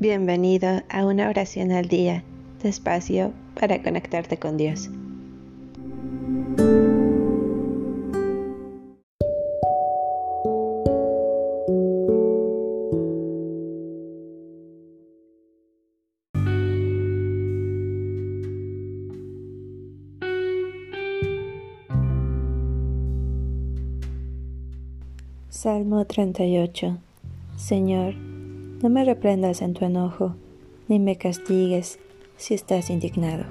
Bienvenido 0.00 0.80
a 0.88 1.04
una 1.04 1.28
oración 1.28 1.72
al 1.72 1.86
día, 1.86 2.24
despacio 2.62 3.34
para 3.54 3.82
conectarte 3.82 4.38
con 4.38 4.56
Dios. 4.56 4.88
Salmo 25.50 26.06
38 26.06 26.96
Señor, 27.58 28.14
no 28.82 28.88
me 28.88 29.04
reprendas 29.04 29.60
en 29.60 29.74
tu 29.74 29.84
enojo, 29.84 30.36
ni 30.88 30.98
me 30.98 31.16
castigues 31.16 31.98
si 32.36 32.54
estás 32.54 32.88
indignado. 32.88 33.44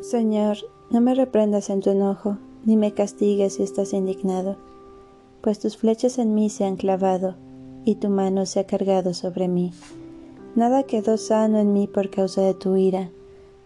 Señor, 0.00 0.58
no 0.90 1.00
me 1.00 1.14
reprendas 1.14 1.68
en 1.70 1.80
tu 1.80 1.90
enojo, 1.90 2.36
ni 2.64 2.76
me 2.76 2.92
castigues 2.92 3.54
si 3.54 3.64
estás 3.64 3.92
indignado, 3.92 4.56
pues 5.40 5.58
tus 5.58 5.76
flechas 5.76 6.18
en 6.18 6.34
mí 6.34 6.48
se 6.48 6.64
han 6.64 6.76
clavado, 6.76 7.34
y 7.84 7.96
tu 7.96 8.08
mano 8.08 8.46
se 8.46 8.60
ha 8.60 8.66
cargado 8.66 9.14
sobre 9.14 9.48
mí. 9.48 9.72
Nada 10.54 10.82
quedó 10.82 11.16
sano 11.16 11.58
en 11.58 11.72
mí 11.72 11.86
por 11.86 12.10
causa 12.10 12.42
de 12.42 12.54
tu 12.54 12.76
ira, 12.76 13.10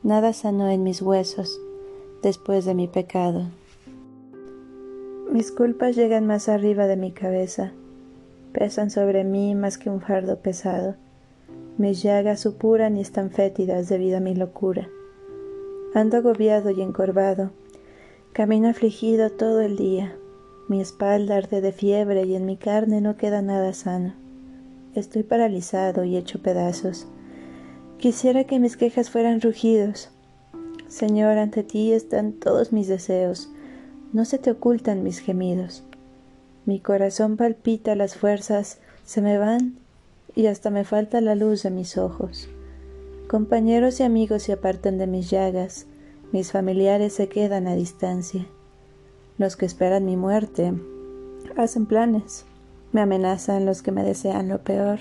nada 0.02 0.32
sanó 0.32 0.68
en 0.68 0.82
mis 0.82 1.02
huesos 1.02 1.60
después 2.22 2.64
de 2.64 2.74
mi 2.74 2.88
pecado. 2.88 3.46
Mis 5.30 5.50
culpas 5.50 5.96
llegan 5.96 6.26
más 6.26 6.48
arriba 6.48 6.86
de 6.86 6.96
mi 6.96 7.10
cabeza, 7.10 7.72
pesan 8.52 8.90
sobre 8.90 9.24
mí 9.24 9.54
más 9.54 9.78
que 9.78 9.90
un 9.90 10.00
fardo 10.00 10.38
pesado. 10.38 10.94
Mis 11.78 12.02
llagas 12.02 12.40
supuran 12.40 12.96
y 12.96 13.00
están 13.00 13.30
fétidas 13.30 13.88
debido 13.88 14.16
a 14.16 14.20
mi 14.20 14.34
locura. 14.34 14.88
Ando 15.94 16.16
agobiado 16.16 16.70
y 16.70 16.80
encorvado, 16.80 17.50
camino 18.32 18.68
afligido 18.68 19.30
todo 19.30 19.60
el 19.60 19.76
día. 19.76 20.16
Mi 20.68 20.80
espalda 20.80 21.36
arde 21.36 21.60
de 21.60 21.70
fiebre 21.70 22.24
y 22.24 22.34
en 22.34 22.44
mi 22.44 22.56
carne 22.56 23.00
no 23.00 23.16
queda 23.16 23.40
nada 23.40 23.72
sano. 23.72 24.14
Estoy 24.94 25.22
paralizado 25.22 26.02
y 26.02 26.16
hecho 26.16 26.42
pedazos. 26.42 27.06
Quisiera 27.98 28.44
que 28.44 28.58
mis 28.58 28.76
quejas 28.76 29.10
fueran 29.10 29.40
rugidos. 29.40 30.10
Señor, 30.88 31.38
ante 31.38 31.62
ti 31.62 31.92
están 31.92 32.32
todos 32.32 32.72
mis 32.72 32.88
deseos, 32.88 33.48
no 34.12 34.24
se 34.24 34.38
te 34.38 34.50
ocultan 34.50 35.02
mis 35.02 35.20
gemidos. 35.20 35.84
Mi 36.64 36.80
corazón 36.80 37.36
palpita, 37.36 37.94
las 37.94 38.16
fuerzas 38.16 38.78
se 39.04 39.20
me 39.20 39.38
van 39.38 39.76
y 40.34 40.46
hasta 40.46 40.70
me 40.70 40.84
falta 40.84 41.20
la 41.20 41.36
luz 41.36 41.62
de 41.62 41.70
mis 41.70 41.96
ojos. 41.96 42.48
Compañeros 43.28 44.00
y 44.00 44.02
amigos 44.02 44.44
se 44.44 44.52
apartan 44.52 44.98
de 44.98 45.06
mis 45.06 45.30
llagas, 45.30 45.86
mis 46.32 46.50
familiares 46.50 47.12
se 47.12 47.28
quedan 47.28 47.68
a 47.68 47.76
distancia. 47.76 48.46
Los 49.38 49.56
que 49.56 49.66
esperan 49.66 50.06
mi 50.06 50.16
muerte 50.16 50.72
hacen 51.56 51.86
planes, 51.86 52.44
me 52.92 53.02
amenazan 53.02 53.66
los 53.66 53.82
que 53.82 53.92
me 53.92 54.02
desean 54.02 54.48
lo 54.48 54.58
peor 54.62 54.98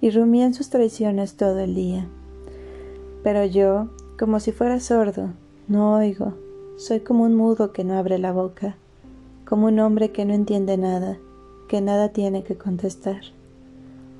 y 0.00 0.10
rumían 0.10 0.54
sus 0.54 0.70
traiciones 0.70 1.34
todo 1.34 1.58
el 1.58 1.74
día. 1.74 2.06
Pero 3.22 3.44
yo, 3.44 3.88
como 4.18 4.38
si 4.40 4.52
fuera 4.52 4.78
sordo, 4.80 5.30
no 5.66 5.96
oigo, 5.96 6.34
soy 6.76 7.00
como 7.00 7.24
un 7.24 7.34
mudo 7.34 7.72
que 7.72 7.82
no 7.82 7.98
abre 7.98 8.18
la 8.18 8.32
boca, 8.32 8.76
como 9.44 9.66
un 9.66 9.80
hombre 9.80 10.12
que 10.12 10.24
no 10.24 10.34
entiende 10.34 10.76
nada, 10.76 11.18
que 11.68 11.80
nada 11.80 12.10
tiene 12.10 12.44
que 12.44 12.56
contestar. 12.56 13.22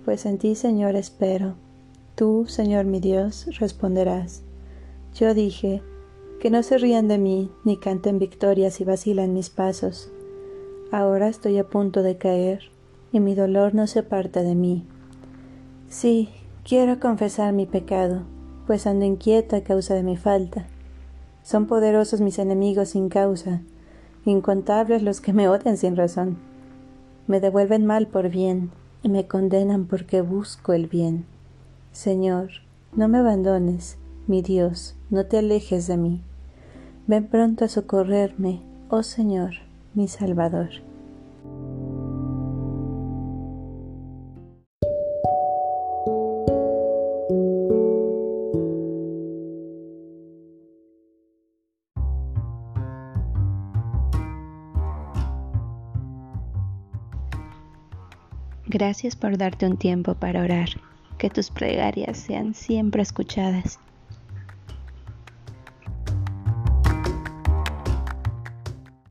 Pues 0.04 0.26
en 0.26 0.38
ti, 0.38 0.54
Señor, 0.54 0.96
espero. 0.96 1.54
Tú, 2.16 2.46
Señor 2.48 2.86
mi 2.86 2.98
Dios, 2.98 3.46
responderás. 3.60 4.42
Yo 5.14 5.34
dije, 5.34 5.82
que 6.40 6.50
no 6.50 6.62
se 6.62 6.78
rían 6.78 7.08
de 7.08 7.18
mí, 7.18 7.50
ni 7.64 7.76
canten 7.76 8.18
victorias 8.18 8.80
y 8.80 8.84
vacilan 8.84 9.34
mis 9.34 9.50
pasos. 9.50 10.10
Ahora 10.92 11.28
estoy 11.28 11.58
a 11.58 11.68
punto 11.68 12.02
de 12.02 12.16
caer, 12.16 12.70
y 13.12 13.20
mi 13.20 13.34
dolor 13.34 13.74
no 13.74 13.86
se 13.86 14.00
aparta 14.00 14.42
de 14.42 14.54
mí. 14.54 14.86
Sí, 15.88 16.28
quiero 16.64 17.00
confesar 17.00 17.52
mi 17.52 17.66
pecado, 17.66 18.22
pues 18.66 18.86
ando 18.86 19.04
inquieta 19.04 19.56
a 19.56 19.62
causa 19.62 19.94
de 19.94 20.02
mi 20.02 20.16
falta. 20.16 20.66
Son 21.42 21.66
poderosos 21.66 22.20
mis 22.20 22.38
enemigos 22.38 22.90
sin 22.90 23.08
causa, 23.08 23.62
incontables 24.24 25.02
los 25.02 25.20
que 25.20 25.32
me 25.32 25.48
odian 25.48 25.76
sin 25.76 25.96
razón. 25.96 26.38
Me 27.26 27.40
devuelven 27.40 27.84
mal 27.84 28.06
por 28.06 28.28
bien, 28.28 28.70
y 29.02 29.08
me 29.08 29.26
condenan 29.26 29.86
porque 29.86 30.20
busco 30.20 30.72
el 30.72 30.86
bien. 30.86 31.24
Señor, 31.92 32.50
no 32.94 33.08
me 33.08 33.18
abandones, 33.18 33.98
mi 34.26 34.42
Dios, 34.42 34.94
no 35.10 35.26
te 35.26 35.38
alejes 35.38 35.86
de 35.86 35.96
mí. 35.96 36.22
Ven 37.08 37.26
pronto 37.26 37.64
a 37.64 37.68
socorrerme, 37.68 38.60
oh 38.90 39.02
Señor, 39.02 39.54
mi 39.94 40.08
Salvador. 40.08 40.68
Gracias 58.66 59.16
por 59.16 59.38
darte 59.38 59.64
un 59.64 59.78
tiempo 59.78 60.14
para 60.14 60.42
orar. 60.42 60.68
Que 61.16 61.30
tus 61.30 61.50
plegarias 61.50 62.18
sean 62.18 62.52
siempre 62.52 63.00
escuchadas. 63.00 63.80